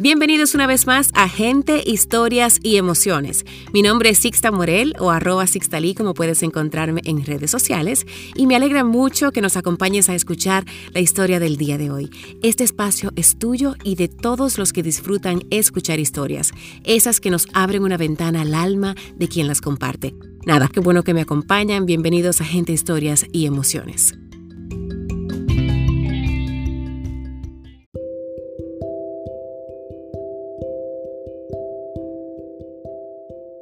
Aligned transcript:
Bienvenidos 0.00 0.54
una 0.54 0.68
vez 0.68 0.86
más 0.86 1.10
a 1.14 1.28
Gente, 1.28 1.82
Historias 1.84 2.60
y 2.62 2.76
Emociones. 2.76 3.44
Mi 3.72 3.82
nombre 3.82 4.10
es 4.10 4.18
Sixta 4.18 4.52
Morel 4.52 4.94
o 5.00 5.10
arroba 5.10 5.44
Sixtalí, 5.48 5.96
como 5.96 6.14
puedes 6.14 6.44
encontrarme 6.44 7.00
en 7.04 7.24
redes 7.24 7.50
sociales, 7.50 8.06
y 8.36 8.46
me 8.46 8.54
alegra 8.54 8.84
mucho 8.84 9.32
que 9.32 9.40
nos 9.40 9.56
acompañes 9.56 10.08
a 10.08 10.14
escuchar 10.14 10.64
la 10.92 11.00
historia 11.00 11.40
del 11.40 11.56
día 11.56 11.78
de 11.78 11.90
hoy. 11.90 12.10
Este 12.44 12.62
espacio 12.62 13.10
es 13.16 13.40
tuyo 13.40 13.74
y 13.82 13.96
de 13.96 14.06
todos 14.06 14.56
los 14.56 14.72
que 14.72 14.84
disfrutan 14.84 15.42
escuchar 15.50 15.98
historias, 15.98 16.52
esas 16.84 17.18
que 17.18 17.30
nos 17.30 17.48
abren 17.52 17.82
una 17.82 17.96
ventana 17.96 18.42
al 18.42 18.54
alma 18.54 18.94
de 19.16 19.26
quien 19.26 19.48
las 19.48 19.60
comparte. 19.60 20.14
Nada, 20.46 20.68
qué 20.72 20.78
bueno 20.78 21.02
que 21.02 21.12
me 21.12 21.22
acompañan. 21.22 21.86
Bienvenidos 21.86 22.40
a 22.40 22.44
Gente, 22.44 22.72
Historias 22.72 23.26
y 23.32 23.46
Emociones. 23.46 24.14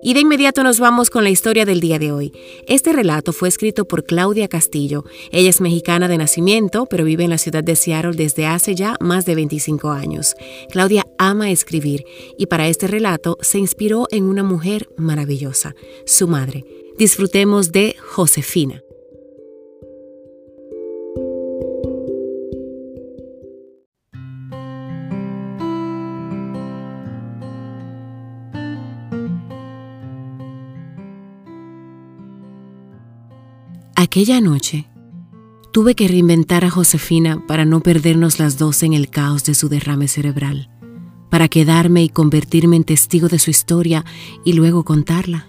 Y 0.06 0.14
de 0.14 0.20
inmediato 0.20 0.62
nos 0.62 0.78
vamos 0.78 1.10
con 1.10 1.24
la 1.24 1.30
historia 1.30 1.64
del 1.64 1.80
día 1.80 1.98
de 1.98 2.12
hoy. 2.12 2.32
Este 2.68 2.92
relato 2.92 3.32
fue 3.32 3.48
escrito 3.48 3.86
por 3.86 4.04
Claudia 4.04 4.46
Castillo. 4.46 5.04
Ella 5.32 5.50
es 5.50 5.60
mexicana 5.60 6.06
de 6.06 6.16
nacimiento, 6.16 6.86
pero 6.86 7.04
vive 7.04 7.24
en 7.24 7.30
la 7.30 7.38
ciudad 7.38 7.64
de 7.64 7.74
Seattle 7.74 8.12
desde 8.14 8.46
hace 8.46 8.76
ya 8.76 8.94
más 9.00 9.26
de 9.26 9.34
25 9.34 9.90
años. 9.90 10.36
Claudia 10.70 11.08
ama 11.18 11.50
escribir 11.50 12.04
y 12.38 12.46
para 12.46 12.68
este 12.68 12.86
relato 12.86 13.36
se 13.40 13.58
inspiró 13.58 14.06
en 14.12 14.26
una 14.26 14.44
mujer 14.44 14.88
maravillosa, 14.96 15.74
su 16.04 16.28
madre. 16.28 16.64
Disfrutemos 16.96 17.72
de 17.72 17.96
Josefina. 17.98 18.85
Aquella 33.98 34.42
noche, 34.42 34.86
tuve 35.72 35.94
que 35.94 36.06
reinventar 36.06 36.66
a 36.66 36.70
Josefina 36.70 37.42
para 37.46 37.64
no 37.64 37.80
perdernos 37.80 38.38
las 38.38 38.58
dos 38.58 38.82
en 38.82 38.92
el 38.92 39.08
caos 39.08 39.44
de 39.44 39.54
su 39.54 39.70
derrame 39.70 40.06
cerebral, 40.06 40.68
para 41.30 41.48
quedarme 41.48 42.02
y 42.02 42.10
convertirme 42.10 42.76
en 42.76 42.84
testigo 42.84 43.28
de 43.28 43.38
su 43.38 43.48
historia 43.48 44.04
y 44.44 44.52
luego 44.52 44.84
contarla, 44.84 45.46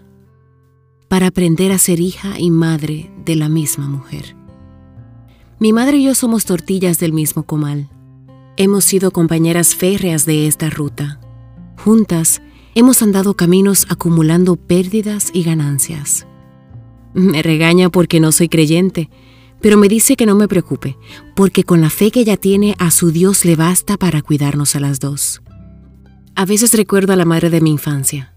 para 1.09 1.27
aprender 1.27 1.73
a 1.73 1.77
ser 1.77 1.99
hija 1.99 2.39
y 2.39 2.49
madre 2.49 3.11
de 3.25 3.35
la 3.35 3.49
misma 3.49 3.89
mujer. 3.89 4.37
Mi 5.59 5.73
madre 5.73 5.97
y 5.97 6.05
yo 6.05 6.15
somos 6.15 6.45
tortillas 6.45 6.99
del 6.99 7.11
mismo 7.11 7.43
comal. 7.43 7.89
Hemos 8.55 8.85
sido 8.85 9.11
compañeras 9.11 9.75
férreas 9.75 10.25
de 10.25 10.47
esta 10.47 10.69
ruta. 10.69 11.19
Juntas, 11.83 12.41
hemos 12.75 13.01
andado 13.01 13.33
caminos 13.33 13.85
acumulando 13.89 14.55
pérdidas 14.55 15.31
y 15.33 15.43
ganancias. 15.43 16.25
Me 17.17 17.41
regaña 17.41 17.89
porque 17.89 18.19
no 18.19 18.31
soy 18.31 18.47
creyente, 18.47 19.09
pero 19.59 19.75
me 19.75 19.87
dice 19.89 20.15
que 20.15 20.27
no 20.27 20.35
me 20.35 20.47
preocupe, 20.47 20.97
porque 21.35 21.63
con 21.63 21.81
la 21.81 21.89
fe 21.89 22.11
que 22.11 22.19
ella 22.19 22.37
tiene 22.37 22.75
a 22.77 22.91
su 22.91 23.09
Dios 23.09 23.43
le 23.43 23.55
basta 23.55 23.97
para 23.97 24.21
cuidarnos 24.21 24.75
a 24.75 24.79
las 24.79 24.99
dos. 24.99 25.41
A 26.35 26.45
veces 26.45 26.75
recuerdo 26.75 27.13
a 27.13 27.15
la 27.15 27.25
madre 27.25 27.49
de 27.49 27.59
mi 27.59 27.71
infancia. 27.71 28.35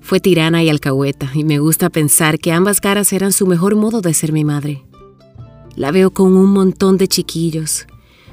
Fue 0.00 0.18
tirana 0.18 0.64
y 0.64 0.68
alcahueta, 0.68 1.30
y 1.34 1.44
me 1.44 1.60
gusta 1.60 1.88
pensar 1.88 2.40
que 2.40 2.50
ambas 2.50 2.80
caras 2.80 3.12
eran 3.12 3.30
su 3.30 3.46
mejor 3.46 3.76
modo 3.76 4.00
de 4.00 4.12
ser 4.12 4.32
mi 4.32 4.44
madre. 4.44 4.84
La 5.76 5.92
veo 5.92 6.10
con 6.10 6.36
un 6.36 6.50
montón 6.50 6.96
de 6.96 7.06
chiquillos, 7.06 7.86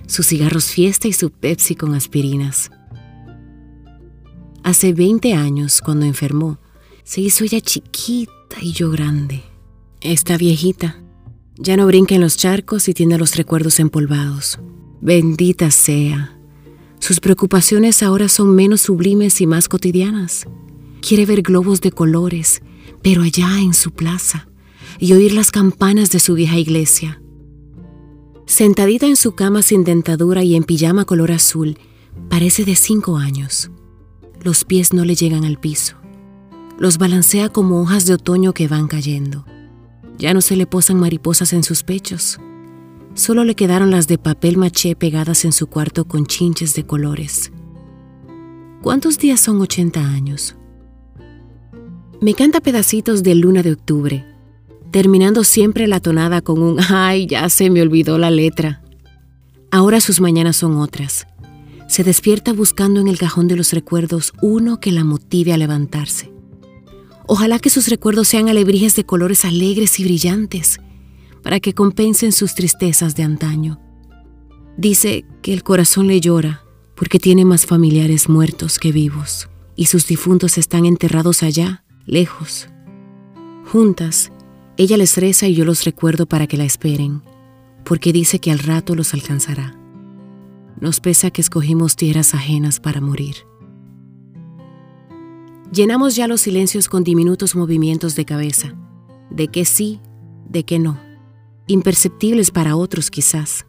sus 0.08 0.26
cigarros 0.26 0.72
fiesta 0.72 1.08
y 1.08 1.14
su 1.14 1.30
Pepsi 1.30 1.76
con 1.76 1.94
aspirinas. 1.94 2.72
Hace 4.64 4.92
20 4.94 5.36
años, 5.36 5.82
cuando 5.82 6.08
enfermó, 6.08 6.58
se 7.04 7.22
hizo 7.22 7.44
ella 7.44 7.62
chiquita 7.62 8.58
y 8.60 8.72
yo 8.72 8.90
grande. 8.90 9.53
Está 10.04 10.38
viejita. 10.38 11.02
Ya 11.56 11.78
no 11.78 11.88
brinca 11.88 12.14
en 12.14 12.20
los 12.20 12.36
charcos 12.36 12.90
y 12.90 12.94
tiene 12.94 13.18
los 13.18 13.38
recuerdos 13.38 13.80
empolvados. 13.80 14.60
Bendita 15.00 15.72
sea. 15.72 16.38
Sus 17.00 17.22
preocupaciones 17.22 18.04
ahora 18.04 18.28
son 18.28 18.54
menos 18.54 18.82
sublimes 18.82 19.40
y 19.40 19.48
más 19.48 19.70
cotidianas. 19.70 20.46
Quiere 21.02 21.26
ver 21.26 21.42
globos 21.42 21.80
de 21.80 21.94
colores, 21.94 22.62
pero 23.02 23.22
allá 23.22 23.62
en 23.62 23.74
su 23.74 23.92
plaza, 23.92 24.50
y 25.00 25.14
oír 25.14 25.32
las 25.32 25.52
campanas 25.52 26.12
de 26.12 26.20
su 26.20 26.34
vieja 26.34 26.58
iglesia. 26.58 27.22
Sentadita 28.46 29.08
en 29.08 29.16
su 29.16 29.36
cama 29.36 29.62
sin 29.62 29.86
dentadura 29.86 30.44
y 30.44 30.56
en 30.56 30.66
pijama 30.66 31.06
color 31.06 31.32
azul, 31.32 31.78
parece 32.30 32.66
de 32.66 32.76
cinco 32.76 33.16
años. 33.16 33.72
Los 34.42 34.66
pies 34.66 34.92
no 34.92 35.06
le 35.06 35.16
llegan 35.16 35.46
al 35.46 35.62
piso. 35.62 35.96
Los 36.78 36.98
balancea 36.98 37.48
como 37.48 37.82
hojas 37.82 38.06
de 38.06 38.16
otoño 38.16 38.54
que 38.54 38.68
van 38.68 38.88
cayendo. 38.88 39.46
Ya 40.18 40.34
no 40.34 40.42
se 40.42 40.56
le 40.56 40.66
posan 40.66 41.00
mariposas 41.00 41.54
en 41.54 41.64
sus 41.64 41.84
pechos. 41.84 42.40
Solo 43.16 43.44
le 43.44 43.56
quedaron 43.56 43.92
las 43.92 44.08
de 44.08 44.18
papel 44.18 44.58
maché 44.58 44.96
pegadas 44.96 45.46
en 45.46 45.52
su 45.52 45.68
cuarto 45.68 46.06
con 46.06 46.26
chinches 46.26 46.74
de 46.74 46.86
colores. 46.86 47.52
¿Cuántos 48.82 49.18
días 49.18 49.40
son 49.40 49.62
80 49.62 50.00
años? 50.00 50.56
Me 52.22 52.34
canta 52.34 52.60
pedacitos 52.60 53.24
de 53.24 53.36
luna 53.36 53.64
de 53.64 53.74
octubre, 53.74 54.26
terminando 54.92 55.44
siempre 55.44 55.88
la 55.88 56.00
tonada 56.00 56.42
con 56.42 56.62
un 56.62 56.80
ay, 56.90 57.28
ya 57.28 57.48
se 57.50 57.70
me 57.70 57.82
olvidó 57.82 58.18
la 58.18 58.32
letra. 58.32 58.82
Ahora 59.72 60.02
sus 60.02 60.20
mañanas 60.20 60.58
son 60.58 60.78
otras. 60.78 61.28
Se 61.88 62.04
despierta 62.04 62.54
buscando 62.54 63.00
en 63.00 63.08
el 63.08 63.20
cajón 63.20 63.48
de 63.48 63.56
los 63.56 63.72
recuerdos 63.74 64.34
uno 64.42 64.80
que 64.80 64.92
la 64.92 65.04
motive 65.04 65.54
a 65.54 65.58
levantarse. 65.58 66.33
Ojalá 67.28 67.60
que 67.60 67.70
sus 67.70 67.88
recuerdos 67.88 68.28
sean 68.28 68.50
alebrijes 68.50 68.96
de 68.96 69.06
colores 69.06 69.46
alegres 69.46 70.00
y 70.00 70.04
brillantes, 70.04 70.80
para 71.42 71.60
que 71.60 71.74
compensen 71.74 72.32
sus 72.32 72.56
tristezas 72.56 73.16
de 73.16 73.24
antaño. 73.24 73.80
Dice 74.78 75.26
que 75.42 75.54
el 75.54 75.64
corazón 75.64 76.08
le 76.08 76.20
llora 76.20 76.64
porque 76.96 77.20
tiene 77.20 77.46
más 77.46 77.66
familiares 77.66 78.30
muertos 78.30 78.80
que 78.80 78.92
vivos, 78.92 79.50
y 79.76 79.88
sus 79.88 80.08
difuntos 80.08 80.58
están 80.58 80.86
enterrados 80.86 81.44
allá, 81.44 81.84
lejos. 82.06 82.70
Juntas, 83.66 84.32
ella 84.78 84.98
les 84.98 85.18
reza 85.18 85.48
y 85.48 85.56
yo 85.56 85.66
los 85.66 85.84
recuerdo 85.86 86.26
para 86.28 86.48
que 86.48 86.58
la 86.58 86.66
esperen, 86.66 87.24
porque 87.84 88.14
dice 88.14 88.40
que 88.40 88.52
al 88.52 88.60
rato 88.60 88.96
los 88.96 89.14
alcanzará. 89.14 89.78
Nos 90.80 91.00
pesa 91.00 91.32
que 91.32 91.42
escogimos 91.42 91.96
tierras 91.96 92.34
ajenas 92.34 92.80
para 92.80 93.02
morir. 93.02 93.36
Llenamos 95.74 96.16
ya 96.16 96.28
los 96.28 96.42
silencios 96.42 96.88
con 96.88 97.04
diminutos 97.04 97.56
movimientos 97.56 98.16
de 98.16 98.26
cabeza, 98.26 98.76
de 99.32 99.48
que 99.48 99.66
sí, 99.66 100.00
de 100.48 100.66
que 100.66 100.78
no, 100.78 101.00
imperceptibles 101.66 102.52
para 102.52 102.76
otros 102.76 103.10
quizás. 103.10 103.66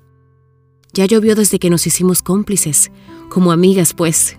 Ya 0.92 1.06
llovió 1.06 1.34
desde 1.34 1.58
que 1.58 1.70
nos 1.70 1.86
hicimos 1.86 2.20
cómplices, 2.20 2.90
como 3.30 3.52
amigas 3.52 3.94
pues. 3.94 4.36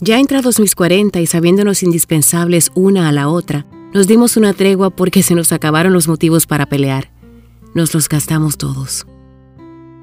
Ya 0.00 0.18
entrados 0.18 0.58
mis 0.58 0.74
cuarenta 0.74 1.20
y 1.20 1.26
sabiéndonos 1.26 1.84
indispensables 1.84 2.72
una 2.74 3.06
a 3.06 3.12
la 3.12 3.28
otra, 3.28 3.64
nos 3.94 4.08
dimos 4.08 4.36
una 4.36 4.52
tregua 4.52 4.90
porque 4.90 5.22
se 5.22 5.36
nos 5.36 5.52
acabaron 5.52 5.92
los 5.92 6.08
motivos 6.08 6.48
para 6.48 6.66
pelear. 6.66 7.12
Nos 7.76 7.94
los 7.94 8.08
gastamos 8.08 8.58
todos. 8.58 9.06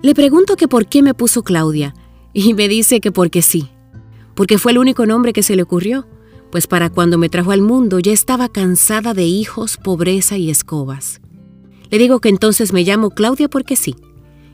Le 0.01 0.15
pregunto 0.15 0.55
que 0.55 0.69
por 0.69 0.87
qué 0.87 1.03
me 1.03 1.13
puso 1.13 1.43
Claudia 1.43 1.93
y 2.31 2.53
me 2.53 2.69
dice 2.69 3.01
que 3.01 3.11
porque 3.11 3.41
sí, 3.41 3.69
porque 4.33 4.57
fue 4.57 4.71
el 4.71 4.77
único 4.77 5.05
nombre 5.05 5.33
que 5.33 5.43
se 5.43 5.57
le 5.57 5.63
ocurrió 5.63 6.07
pues 6.51 6.67
para 6.67 6.89
cuando 6.89 7.17
me 7.17 7.29
trajo 7.29 7.51
al 7.51 7.61
mundo 7.61 7.99
ya 7.99 8.11
estaba 8.11 8.49
cansada 8.49 9.13
de 9.13 9.23
hijos, 9.23 9.77
pobreza 9.77 10.37
y 10.37 10.49
escobas. 10.49 11.21
Le 11.89 11.97
digo 11.97 12.19
que 12.19 12.29
entonces 12.29 12.73
me 12.73 12.83
llamo 12.83 13.11
Claudia 13.11 13.49
porque 13.49 13.75
sí, 13.75 13.95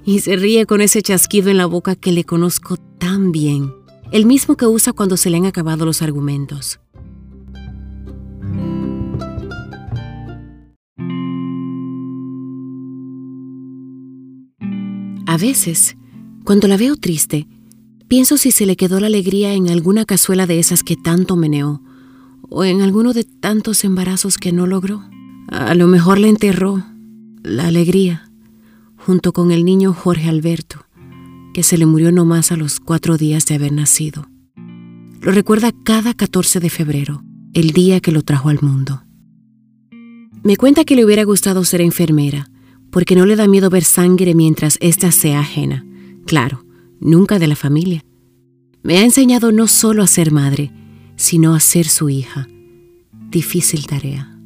y 0.06 0.20
se 0.20 0.36
ríe 0.36 0.66
con 0.66 0.82
ese 0.82 1.02
chasquido 1.02 1.50
en 1.50 1.58
la 1.58 1.66
boca 1.66 1.96
que 1.96 2.12
le 2.12 2.24
conozco 2.24 2.78
tan 2.78 3.32
bien, 3.32 3.74
el 4.12 4.26
mismo 4.26 4.56
que 4.56 4.68
usa 4.68 4.94
cuando 4.94 5.18
se 5.18 5.30
le 5.30 5.38
han 5.38 5.46
acabado 5.46 5.86
los 5.86 6.02
argumentos. 6.02 6.80
A 15.28 15.38
veces, 15.38 15.98
cuando 16.46 16.68
la 16.70 16.78
veo 16.78 16.96
triste, 16.96 17.48
pienso 18.08 18.38
si 18.38 18.52
se 18.52 18.66
le 18.66 18.76
quedó 18.76 19.00
la 19.00 19.08
alegría 19.08 19.54
en 19.54 19.70
alguna 19.70 20.06
cazuela 20.06 20.48
de 20.48 20.60
esas 20.60 20.84
que 20.84 20.96
tanto 20.96 21.36
meneó, 21.36 21.82
o 22.50 22.64
en 22.64 22.82
alguno 22.82 23.14
de 23.14 23.24
tantos 23.24 23.84
embarazos 23.84 24.38
que 24.38 24.52
no 24.52 24.68
logró. 24.68 25.04
A 25.48 25.74
lo 25.76 25.88
mejor 25.88 26.20
le 26.20 26.30
enterró 26.30 26.84
la 27.44 27.68
alegría 27.68 28.30
junto 28.98 29.34
con 29.34 29.52
el 29.52 29.66
niño 29.66 29.94
Jorge 29.94 30.30
Alberto, 30.30 30.86
que 31.54 31.64
se 31.64 31.78
le 31.78 31.86
murió 31.86 32.12
nomás 32.12 32.52
a 32.52 32.58
los 32.58 32.80
cuatro 32.80 33.18
días 33.18 33.46
de 33.46 33.56
haber 33.56 33.72
nacido. 33.72 34.28
Lo 35.22 35.32
recuerda 35.32 35.72
cada 35.84 36.14
14 36.14 36.60
de 36.60 36.70
febrero, 36.70 37.24
el 37.54 37.72
día 37.72 38.00
que 38.00 38.12
lo 38.12 38.24
trajo 38.24 38.50
al 38.50 38.60
mundo. 38.62 39.04
Me 40.44 40.58
cuenta 40.58 40.86
que 40.86 40.96
le 40.96 41.06
hubiera 41.06 41.24
gustado 41.24 41.64
ser 41.64 41.82
enfermera, 41.82 42.50
porque 42.92 43.16
no 43.16 43.26
le 43.26 43.36
da 43.36 43.48
miedo 43.48 43.70
ver 43.70 43.84
sangre 43.84 44.36
mientras 44.36 44.78
ésta 44.82 45.12
sea 45.12 45.40
ajena. 45.40 45.86
Claro, 46.26 46.65
nunca 47.06 47.40
de 47.40 47.48
la 47.48 47.56
familia. 47.56 48.04
Me 48.84 48.98
ha 48.98 49.04
enseñado 49.04 49.52
no 49.52 49.68
solo 49.68 50.04
a 50.04 50.08
ser 50.08 50.32
madre, 50.32 50.72
sino 51.16 51.56
a 51.56 51.60
ser 51.60 51.88
su 51.88 52.10
hija. 52.10 52.48
Difícil 53.30 53.88
tarea. 53.88 54.38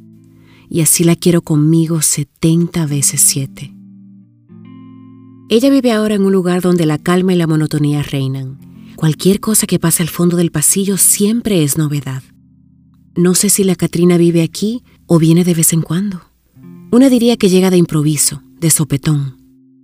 Y 0.68 0.82
así 0.82 1.02
la 1.02 1.16
quiero 1.16 1.42
conmigo 1.42 2.00
70 2.00 2.86
veces 2.86 3.20
7. 3.22 3.74
Ella 5.48 5.70
vive 5.70 5.90
ahora 5.90 6.14
en 6.14 6.24
un 6.24 6.32
lugar 6.32 6.60
donde 6.60 6.86
la 6.86 6.98
calma 6.98 7.32
y 7.32 7.36
la 7.36 7.48
monotonía 7.48 8.02
reinan. 8.02 8.58
Cualquier 8.94 9.40
cosa 9.40 9.66
que 9.66 9.80
pase 9.80 10.02
al 10.02 10.08
fondo 10.08 10.36
del 10.36 10.52
pasillo 10.52 10.96
siempre 10.96 11.64
es 11.64 11.76
novedad. 11.76 12.22
No 13.16 13.34
sé 13.34 13.50
si 13.50 13.64
la 13.64 13.74
Catrina 13.74 14.16
vive 14.16 14.42
aquí 14.42 14.84
o 15.06 15.18
viene 15.18 15.42
de 15.42 15.54
vez 15.54 15.72
en 15.72 15.82
cuando. 15.82 16.20
Una 16.92 17.08
diría 17.08 17.36
que 17.36 17.48
llega 17.48 17.70
de 17.70 17.78
improviso, 17.78 18.42
de 18.60 18.70
sopetón. 18.70 19.39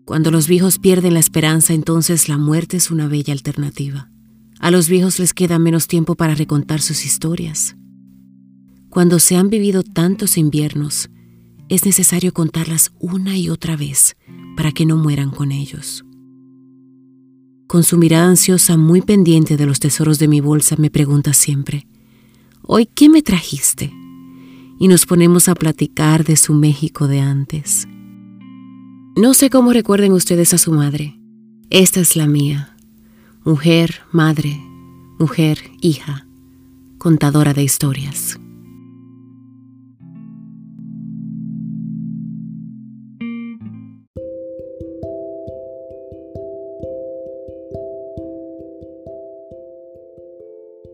Cuando 0.06 0.30
los 0.30 0.46
viejos 0.46 0.78
pierden 0.78 1.14
la 1.14 1.20
esperanza, 1.20 1.74
entonces 1.74 2.28
la 2.28 2.38
muerte 2.38 2.76
es 2.76 2.92
una 2.92 3.08
bella 3.08 3.32
alternativa. 3.32 4.08
A 4.60 4.70
los 4.70 4.88
viejos 4.88 5.18
les 5.18 5.34
queda 5.34 5.58
menos 5.58 5.88
tiempo 5.88 6.14
para 6.14 6.36
recontar 6.36 6.80
sus 6.80 7.04
historias. 7.04 7.74
Cuando 8.88 9.18
se 9.18 9.34
han 9.34 9.50
vivido 9.50 9.82
tantos 9.82 10.38
inviernos, 10.38 11.10
es 11.68 11.84
necesario 11.84 12.32
contarlas 12.32 12.92
una 13.00 13.36
y 13.36 13.50
otra 13.50 13.76
vez 13.76 14.16
para 14.56 14.70
que 14.70 14.86
no 14.86 14.96
mueran 14.96 15.30
con 15.30 15.50
ellos. 15.50 16.04
Con 17.66 17.82
su 17.82 17.98
mirada 17.98 18.28
ansiosa 18.28 18.76
muy 18.76 19.02
pendiente 19.02 19.56
de 19.56 19.66
los 19.66 19.80
tesoros 19.80 20.20
de 20.20 20.28
mi 20.28 20.40
bolsa, 20.40 20.76
me 20.78 20.88
pregunta 20.88 21.32
siempre, 21.32 21.88
¿Hoy 22.62 22.86
qué 22.86 23.08
me 23.08 23.22
trajiste? 23.22 23.92
Y 24.78 24.86
nos 24.86 25.04
ponemos 25.04 25.48
a 25.48 25.56
platicar 25.56 26.24
de 26.24 26.36
su 26.36 26.54
México 26.54 27.08
de 27.08 27.20
antes. 27.20 27.88
No 29.16 29.32
sé 29.32 29.48
cómo 29.48 29.72
recuerden 29.72 30.12
ustedes 30.12 30.52
a 30.52 30.58
su 30.58 30.72
madre. 30.72 31.18
Esta 31.70 32.00
es 32.00 32.16
la 32.16 32.26
mía 32.26 32.76
mujer, 33.44 34.02
madre, 34.10 34.60
mujer, 35.18 35.58
hija, 35.80 36.26
contadora 36.98 37.54
de 37.54 37.62
historias. 37.62 38.38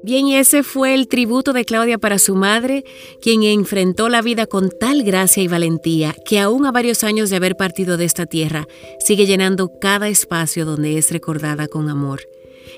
Bien, 0.05 0.27
y 0.27 0.37
ese 0.37 0.65
fue 0.65 0.95
el 0.95 1.07
tributo 1.07 1.53
de 1.53 1.65
Claudia 1.65 1.97
para 1.97 2.19
su 2.19 2.35
madre, 2.35 2.85
quien 3.21 3.45
enfrentó 3.45 4.09
la 4.09 4.21
vida 4.21 4.47
con 4.47 4.71
tal 4.71 5.05
gracia 5.05 5.45
y 5.45 5.49
valentía 5.49 6.15
que 6.25 6.41
aún 6.41 6.67
a 6.67 6.73
varios 6.73 7.05
años 7.05 7.31
de 7.31 7.37
haber 7.37 7.57
partido 7.57 7.97
de 7.97 8.05
esta 8.05 8.27
tierra, 8.27 8.67
sigue 8.99 9.27
llenando 9.27 9.71
cada 9.81 10.09
espacio 10.09 10.65
donde 10.65 10.99
es 10.99 11.13
recordada 11.13 11.69
con 11.69 11.89
amor. 11.89 12.23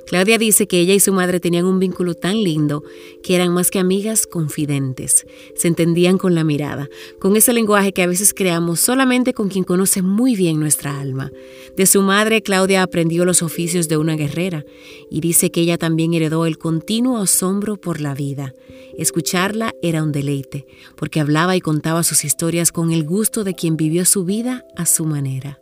Claudia 0.07 0.39
dice 0.39 0.67
que 0.67 0.81
ella 0.81 0.95
y 0.95 1.01
su 1.01 1.13
madre 1.13 1.41
tenían 1.41 1.65
un 1.65 1.79
vínculo 1.79 2.15
tan 2.15 2.43
lindo 2.43 2.83
que 3.23 3.35
eran 3.35 3.53
más 3.53 3.71
que 3.71 3.79
amigas 3.79 4.27
confidentes. 4.27 5.27
Se 5.57 5.69
entendían 5.69 6.19
con 6.19 6.35
la 6.35 6.45
mirada, 6.45 6.89
con 7.19 7.37
ese 7.37 7.53
lenguaje 7.53 7.93
que 7.93 8.03
a 8.03 8.07
veces 8.07 8.35
creamos 8.35 8.81
solamente 8.81 9.33
con 9.35 9.49
quien 9.49 9.65
conoce 9.65 10.03
muy 10.03 10.37
bien 10.37 10.61
nuestra 10.61 11.01
alma. 11.01 11.31
De 11.77 11.87
su 11.87 12.03
madre, 12.03 12.43
Claudia 12.43 12.83
aprendió 12.83 13.25
los 13.25 13.43
oficios 13.43 13.89
de 13.89 13.97
una 13.97 14.17
guerrera 14.17 14.65
y 15.11 15.21
dice 15.21 15.51
que 15.51 15.61
ella 15.61 15.79
también 15.79 16.15
heredó 16.15 16.47
el 16.47 16.59
continuo 16.59 17.19
asombro 17.19 17.77
por 17.77 18.01
la 18.01 18.15
vida. 18.15 18.55
Escucharla 18.97 19.75
era 19.83 20.03
un 20.03 20.13
deleite, 20.13 20.67
porque 20.97 21.21
hablaba 21.21 21.57
y 21.57 21.61
contaba 21.61 22.03
sus 22.03 22.25
historias 22.25 22.71
con 22.73 22.93
el 22.93 23.05
gusto 23.05 23.43
de 23.45 23.55
quien 23.55 23.77
vivió 23.77 24.05
su 24.05 24.25
vida 24.25 24.65
a 24.77 24.87
su 24.87 25.05
manera. 25.05 25.59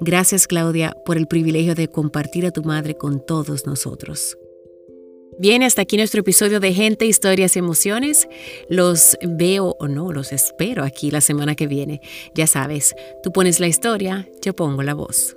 Gracias 0.00 0.46
Claudia 0.46 0.96
por 1.04 1.16
el 1.16 1.26
privilegio 1.26 1.74
de 1.74 1.88
compartir 1.88 2.46
a 2.46 2.50
tu 2.50 2.62
madre 2.62 2.96
con 2.96 3.24
todos 3.24 3.66
nosotros. 3.66 4.36
Bien, 5.38 5.62
hasta 5.62 5.82
aquí 5.82 5.96
nuestro 5.96 6.20
episodio 6.20 6.60
de 6.60 6.74
Gente, 6.74 7.06
Historias 7.06 7.56
y 7.56 7.58
Emociones. 7.58 8.28
Los 8.68 9.16
veo 9.22 9.76
o 9.78 9.88
no, 9.88 10.12
los 10.12 10.30
espero 10.30 10.84
aquí 10.84 11.10
la 11.10 11.22
semana 11.22 11.54
que 11.54 11.66
viene. 11.66 12.00
Ya 12.34 12.46
sabes, 12.46 12.94
tú 13.22 13.32
pones 13.32 13.58
la 13.58 13.66
historia, 13.66 14.28
yo 14.44 14.54
pongo 14.54 14.82
la 14.82 14.94
voz. 14.94 15.36